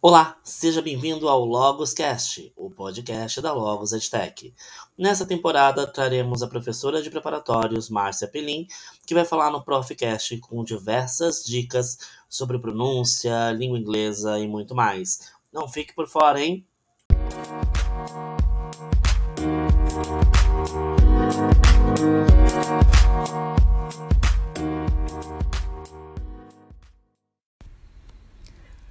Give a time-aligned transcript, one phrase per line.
[0.00, 4.54] Olá, seja bem-vindo ao Logoscast, o podcast da Logos EdTech.
[4.96, 8.68] Nessa temporada traremos a professora de preparatórios Márcia Pelim,
[9.04, 15.32] que vai falar no Profcast com diversas dicas sobre pronúncia, língua inglesa e muito mais.
[15.52, 16.64] Não fique por fora, hein?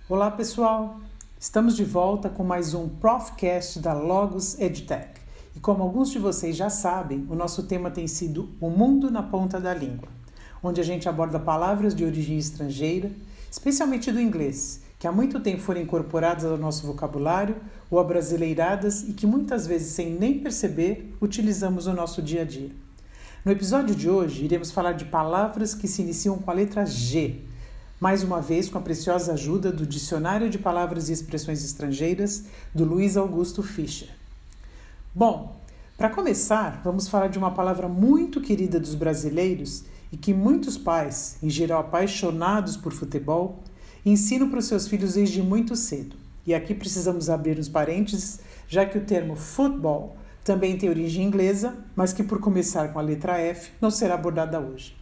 [0.09, 1.01] Olá pessoal,
[1.39, 5.21] estamos de volta com mais um Profcast da Logos EdTech.
[5.55, 9.21] E como alguns de vocês já sabem, o nosso tema tem sido O Mundo na
[9.21, 10.07] Ponta da Língua,
[10.63, 13.11] onde a gente aborda palavras de origem estrangeira,
[13.51, 17.57] especialmente do inglês, que há muito tempo foram incorporadas ao nosso vocabulário
[17.89, 22.71] ou abrasileiradas e que muitas vezes, sem nem perceber, utilizamos no nosso dia a dia.
[23.45, 27.45] No episódio de hoje, iremos falar de palavras que se iniciam com a letra G
[27.99, 32.85] mais uma vez com a preciosa ajuda do Dicionário de Palavras e Expressões Estrangeiras do
[32.85, 34.09] Luiz Augusto Fischer.
[35.15, 35.59] Bom,
[35.97, 41.37] para começar, vamos falar de uma palavra muito querida dos brasileiros e que muitos pais,
[41.41, 43.63] em geral apaixonados por futebol,
[44.05, 46.15] ensinam para os seus filhos desde muito cedo.
[46.45, 51.75] E aqui precisamos abrir os parênteses, já que o termo football também tem origem inglesa,
[51.95, 54.96] mas que por começar com a letra F não será abordada hoje.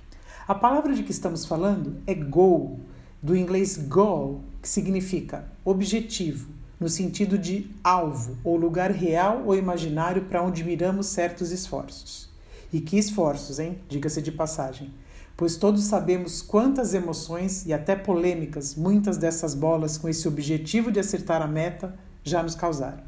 [0.47, 2.79] A palavra de que estamos falando é goal,
[3.19, 10.25] do inglês goal, que significa objetivo, no sentido de alvo ou lugar real ou imaginário
[10.25, 12.29] para onde miramos certos esforços.
[12.71, 13.79] E que esforços, hein?
[13.89, 14.93] Diga-se de passagem.
[15.35, 20.99] Pois todos sabemos quantas emoções e até polêmicas muitas dessas bolas com esse objetivo de
[20.99, 23.01] acertar a meta já nos causaram.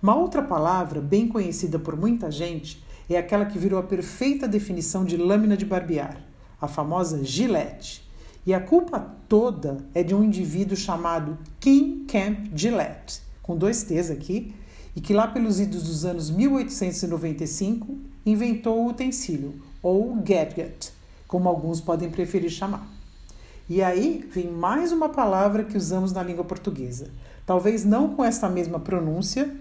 [0.00, 2.80] Uma outra palavra, bem conhecida por muita gente,
[3.10, 6.27] é aquela que virou a perfeita definição de lâmina de barbear
[6.60, 8.06] a famosa Gillette.
[8.46, 14.10] E a culpa toda é de um indivíduo chamado King Camp Gillette, com dois T's
[14.10, 14.54] aqui,
[14.96, 20.92] e que lá pelos idos dos anos 1895 inventou o utensílio, ou gadget,
[21.26, 22.88] como alguns podem preferir chamar.
[23.68, 27.10] E aí vem mais uma palavra que usamos na língua portuguesa.
[27.44, 29.54] Talvez não com essa mesma pronúncia,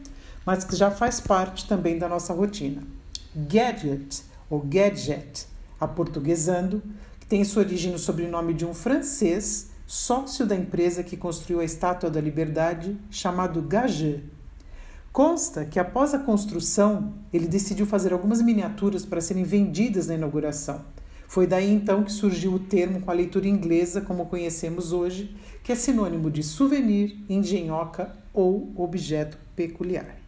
[0.46, 2.84] mas que já faz parte também da nossa rotina.
[3.36, 5.46] Gadget ou gadget
[5.79, 6.81] aportuguesando,
[7.19, 11.65] que tem sua origem no sobrenome de um francês, sócio da empresa que construiu a
[11.65, 14.23] Estátua da Liberdade, chamado Gage.
[15.11, 20.85] Consta que após a construção, ele decidiu fazer algumas miniaturas para serem vendidas na inauguração.
[21.27, 25.71] Foi daí então que surgiu o termo com a leitura inglesa como conhecemos hoje, que
[25.71, 30.26] é sinônimo de souvenir, engenhoca ou objeto peculiar.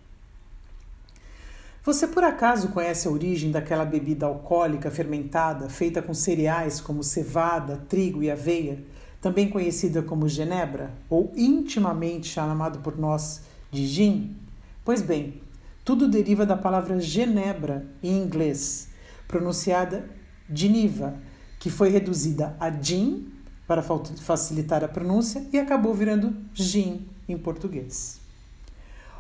[1.83, 7.77] Você por acaso conhece a origem daquela bebida alcoólica fermentada feita com cereais como cevada,
[7.87, 8.83] trigo e aveia,
[9.21, 13.41] também conhecida como genebra, ou intimamente chamado por nós
[13.71, 14.35] de gin?
[14.83, 15.41] Pois bem,
[15.85, 18.89] tudo deriva da palavra genebra em inglês,
[19.27, 20.09] pronunciada
[20.51, 21.15] Geneva,
[21.59, 23.31] que foi reduzida a gin
[23.67, 28.19] para facilitar a pronúncia e acabou virando gin em português.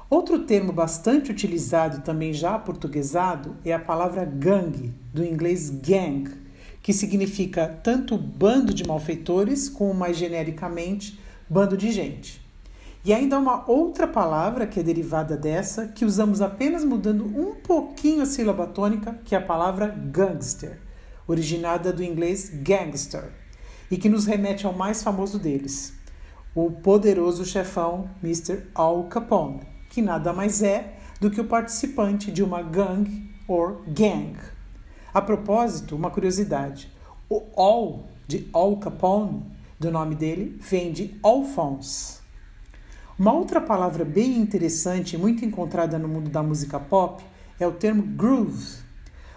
[0.09, 6.27] Outro termo bastante utilizado, também já portuguesado, é a palavra gangue, do inglês gang,
[6.81, 12.43] que significa tanto bando de malfeitores, como mais genericamente, bando de gente.
[13.05, 17.53] E ainda há uma outra palavra que é derivada dessa, que usamos apenas mudando um
[17.53, 20.79] pouquinho a sílaba tônica, que é a palavra gangster,
[21.27, 23.25] originada do inglês gangster,
[23.91, 25.93] e que nos remete ao mais famoso deles,
[26.55, 28.63] o poderoso chefão Mr.
[28.73, 34.37] Al Capone que nada mais é do que o participante de uma gang or gang.
[35.13, 36.91] A propósito, uma curiosidade:
[37.29, 39.43] o Al de Al Capone,
[39.79, 42.19] do nome dele, vem de Alphonse.
[43.17, 47.21] Uma outra palavra bem interessante e muito encontrada no mundo da música pop
[47.59, 48.77] é o termo groove.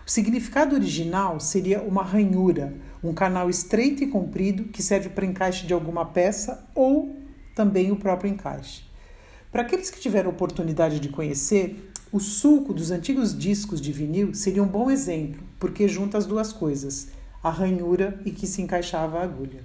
[0.06, 5.66] O significado original seria uma ranhura, um canal estreito e comprido que serve para encaixe
[5.66, 7.16] de alguma peça ou
[7.54, 8.91] também o próprio encaixe.
[9.52, 14.62] Para aqueles que tiveram oportunidade de conhecer, o sulco dos antigos discos de vinil seria
[14.62, 17.08] um bom exemplo, porque junta as duas coisas,
[17.44, 19.62] a ranhura e que se encaixava a agulha.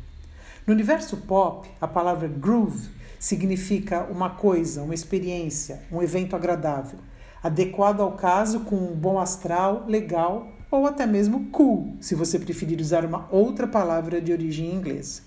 [0.68, 7.00] No universo pop, a palavra groove significa uma coisa, uma experiência, um evento agradável,
[7.42, 12.82] adequado ao caso com um bom astral, legal ou até mesmo cool, se você preferir
[12.82, 15.22] usar uma outra palavra de origem inglesa.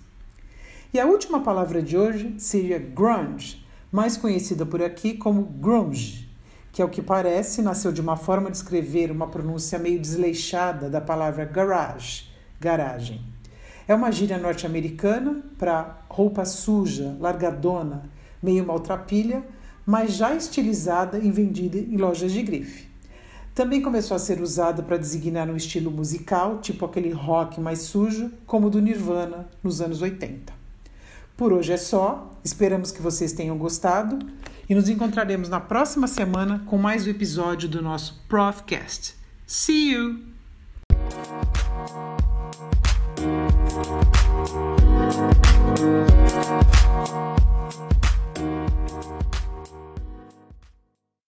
[0.92, 6.28] E a última palavra de hoje seria grunge, mais conhecida por aqui como grunge,
[6.72, 11.00] que, ao que parece, nasceu de uma forma de escrever uma pronúncia meio desleixada da
[11.00, 12.28] palavra garage,
[12.60, 13.20] garagem.
[13.88, 18.04] É uma gíria norte-americana para roupa suja, largadona,
[18.40, 19.42] meio maltrapilha,
[19.84, 22.88] mas já estilizada e vendida em lojas de grife.
[23.52, 28.30] Também começou a ser usada para designar um estilo musical, tipo aquele rock mais sujo,
[28.46, 30.59] como o do Nirvana nos anos 80.
[31.40, 34.18] Por hoje é só, esperamos que vocês tenham gostado
[34.68, 39.14] e nos encontraremos na próxima semana com mais um episódio do nosso Profcast.
[39.46, 40.20] See you!